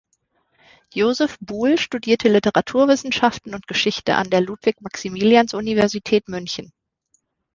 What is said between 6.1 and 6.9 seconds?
München.